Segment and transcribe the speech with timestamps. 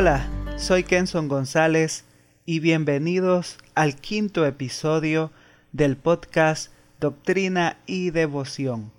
[0.00, 2.04] Hola, soy Kenson González
[2.46, 5.32] y bienvenidos al quinto episodio
[5.72, 8.92] del podcast Doctrina y Devoción,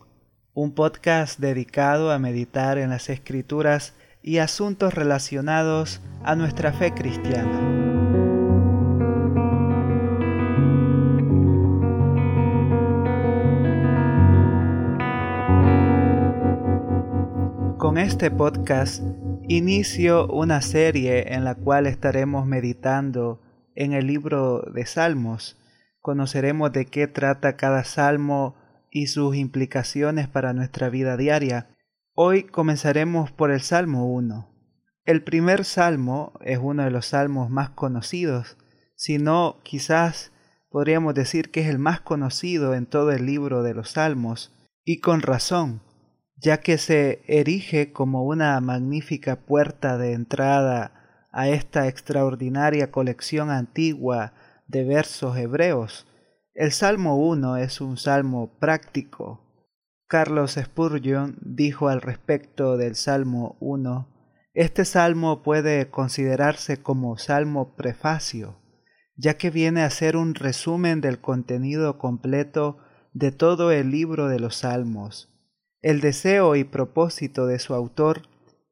[0.54, 7.62] un podcast dedicado a meditar en las escrituras y asuntos relacionados a nuestra fe cristiana.
[17.78, 19.02] Con este podcast
[19.50, 23.42] inicio una serie en la cual estaremos meditando
[23.74, 25.58] en el libro de Salmos.
[26.02, 28.56] Conoceremos de qué trata cada salmo
[28.92, 31.76] y sus implicaciones para nuestra vida diaria.
[32.14, 34.48] Hoy comenzaremos por el Salmo 1.
[35.06, 38.56] El primer salmo es uno de los salmos más conocidos,
[38.96, 40.32] si no quizás
[40.70, 44.54] podríamos decir que es el más conocido en todo el libro de los salmos,
[44.86, 45.82] y con razón
[46.42, 54.34] ya que se erige como una magnífica puerta de entrada a esta extraordinaria colección antigua
[54.68, 56.08] de versos hebreos.
[56.54, 59.46] El Salmo 1 es un salmo práctico.
[60.08, 64.08] Carlos Spurgeon dijo al respecto del Salmo 1,
[64.54, 68.60] este salmo puede considerarse como salmo prefacio,
[69.16, 72.80] ya que viene a ser un resumen del contenido completo
[73.14, 75.30] de todo el libro de los salmos
[75.82, 78.24] el deseo y propósito de su autor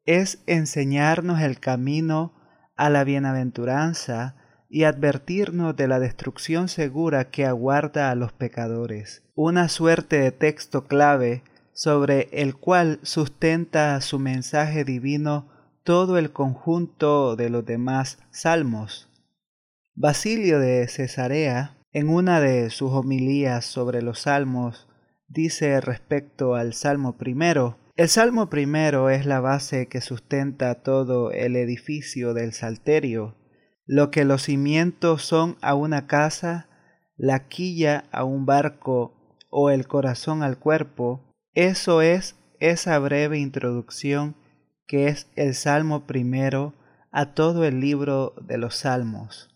[0.06, 2.34] es enseñarnos el camino
[2.76, 4.36] a la bienaventuranza
[4.70, 10.88] y advertirnos de la destrucción segura que aguarda a los pecadores, una suerte de texto
[10.88, 15.48] clave sobre el cual sustenta su mensaje divino
[15.84, 19.10] todo el conjunto de los demás salmos.
[19.96, 24.87] Basilio de Cesarea, en una de sus homilías sobre los salmos,
[25.28, 27.78] dice respecto al Salmo primero.
[27.96, 33.36] El Salmo primero es la base que sustenta todo el edificio del Salterio.
[33.86, 36.68] Lo que los cimientos son a una casa,
[37.16, 44.36] la quilla a un barco o el corazón al cuerpo, eso es esa breve introducción
[44.86, 46.74] que es el Salmo primero
[47.12, 49.50] a todo el libro de los Salmos.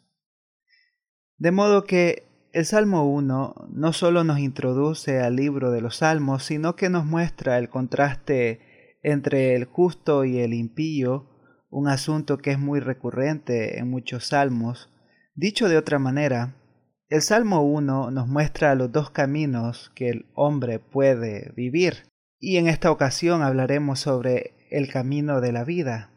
[1.37, 6.43] De modo que el Salmo 1 no solo nos introduce al libro de los Salmos,
[6.43, 11.29] sino que nos muestra el contraste entre el justo y el impío,
[11.69, 14.89] un asunto que es muy recurrente en muchos salmos.
[15.33, 16.55] Dicho de otra manera,
[17.07, 22.03] el Salmo 1 nos muestra los dos caminos que el hombre puede vivir,
[22.39, 26.09] y en esta ocasión hablaremos sobre el camino de la vida.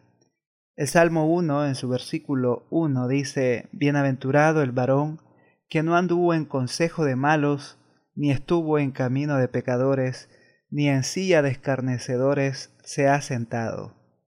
[0.76, 5.20] El Salmo 1 en su versículo 1 dice, Bienaventurado el varón
[5.69, 7.78] que no anduvo en consejo de malos,
[8.14, 10.28] ni estuvo en camino de pecadores,
[10.70, 13.94] ni en silla de escarnecedores se ha sentado.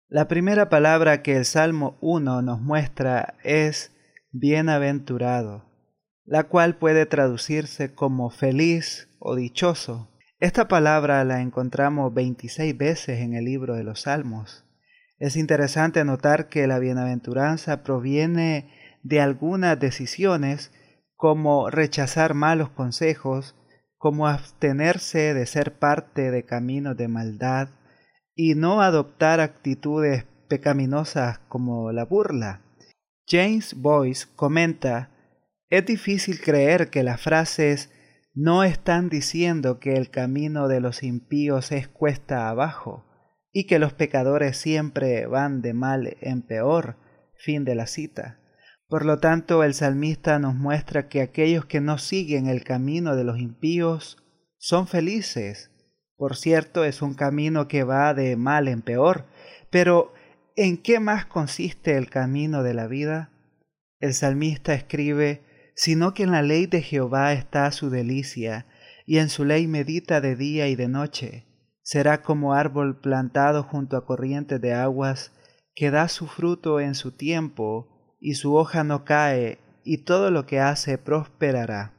[0.08, 3.92] La primera palabra que el Salmo 1 nos muestra es
[4.30, 5.64] bienaventurado,
[6.24, 10.10] la cual puede traducirse como feliz o dichoso.
[10.38, 14.64] Esta palabra la encontramos 26 veces en el libro de los Salmos.
[15.18, 18.70] Es interesante notar que la bienaventuranza proviene
[19.02, 20.70] de algunas decisiones
[21.16, 23.54] como rechazar malos consejos,
[23.96, 27.70] como abstenerse de ser parte de caminos de maldad
[28.34, 32.62] y no adoptar actitudes pecaminosas como la burla.
[33.26, 35.10] James Boyce comenta,
[35.68, 37.90] es difícil creer que las frases
[38.34, 43.06] no están diciendo que el camino de los impíos es cuesta abajo
[43.50, 46.98] y que los pecadores siempre van de mal en peor.
[47.38, 48.38] Fin de la cita.
[48.88, 53.24] Por lo tanto, el salmista nos muestra que aquellos que no siguen el camino de
[53.24, 54.18] los impíos
[54.58, 55.72] son felices.
[56.16, 59.26] Por cierto, es un camino que va de mal en peor.
[59.70, 60.14] Pero,
[60.54, 63.32] ¿en qué más consiste el camino de la vida?
[63.98, 65.42] El salmista escribe,
[65.74, 68.66] sino que en la ley de Jehová está su delicia,
[69.04, 71.46] y en su ley medita de día y de noche.
[71.82, 75.32] Será como árbol plantado junto a corrientes de aguas,
[75.74, 80.46] que da su fruto en su tiempo, y su hoja no cae, y todo lo
[80.46, 81.92] que hace prosperará.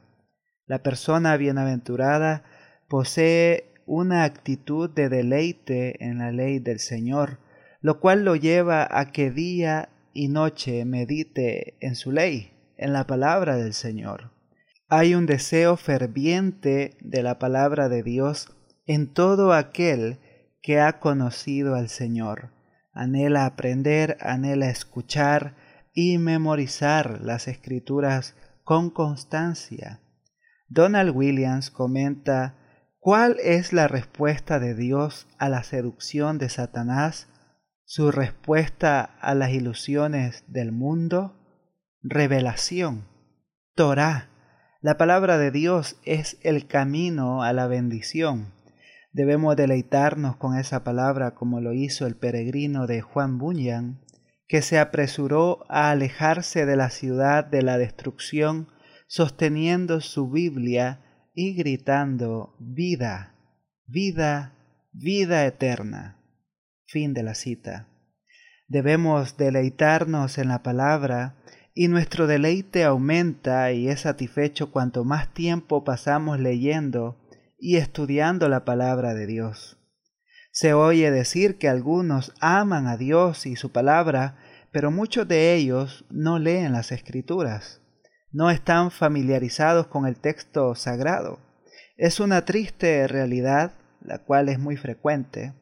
[0.66, 2.44] La persona bienaventurada
[2.88, 7.38] posee una actitud de deleite en la ley del Señor,
[7.80, 13.06] lo cual lo lleva a que día y noche medite en su ley, en la
[13.06, 14.32] palabra del Señor.
[14.88, 18.54] Hay un deseo ferviente de la palabra de Dios
[18.86, 20.18] en todo aquel
[20.62, 22.50] que ha conocido al Señor.
[22.92, 25.54] Anhela aprender, anhela escuchar,
[26.00, 30.00] y memorizar las escrituras con constancia.
[30.68, 32.54] Donald Williams comenta
[33.00, 37.26] ¿Cuál es la respuesta de Dios a la seducción de Satanás?
[37.84, 41.34] su respuesta a las ilusiones del mundo,
[42.02, 43.08] revelación,
[43.74, 44.28] Torah.
[44.80, 48.52] La palabra de Dios es el camino a la bendición.
[49.12, 54.04] Debemos deleitarnos con esa palabra como lo hizo el peregrino de Juan Bunyan,
[54.48, 58.68] que se apresuró a alejarse de la ciudad de la destrucción,
[59.06, 63.34] sosteniendo su Biblia y gritando vida,
[63.86, 64.54] vida,
[64.92, 66.16] vida eterna.
[66.86, 67.88] Fin de la cita.
[68.66, 71.36] Debemos deleitarnos en la palabra
[71.74, 77.16] y nuestro deleite aumenta y es satisfecho cuanto más tiempo pasamos leyendo
[77.58, 79.77] y estudiando la palabra de Dios.
[80.60, 84.38] Se oye decir que algunos aman a Dios y su palabra,
[84.72, 87.80] pero muchos de ellos no leen las escrituras,
[88.32, 91.38] no están familiarizados con el texto sagrado.
[91.96, 95.54] Es una triste realidad, la cual es muy frecuente,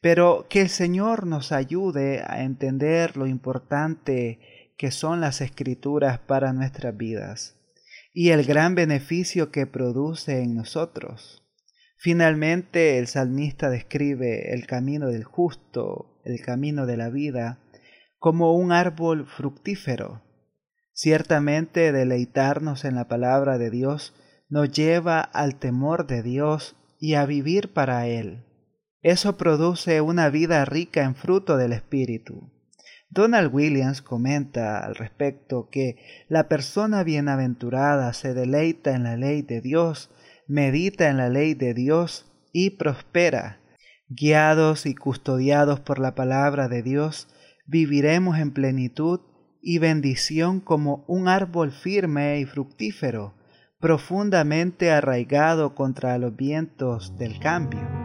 [0.00, 6.52] pero que el Señor nos ayude a entender lo importante que son las escrituras para
[6.52, 7.54] nuestras vidas
[8.12, 11.40] y el gran beneficio que produce en nosotros.
[12.02, 17.58] Finalmente el salmista describe el camino del justo, el camino de la vida,
[18.18, 20.22] como un árbol fructífero.
[20.94, 24.14] Ciertamente deleitarnos en la palabra de Dios
[24.48, 28.46] nos lleva al temor de Dios y a vivir para Él.
[29.02, 32.50] Eso produce una vida rica en fruto del Espíritu.
[33.10, 35.98] Donald Williams comenta al respecto que
[36.28, 40.08] la persona bienaventurada se deleita en la ley de Dios,
[40.50, 43.60] medita en la ley de Dios y prospera.
[44.08, 47.28] Guiados y custodiados por la palabra de Dios,
[47.66, 49.20] viviremos en plenitud
[49.62, 53.34] y bendición como un árbol firme y fructífero,
[53.78, 57.99] profundamente arraigado contra los vientos del cambio.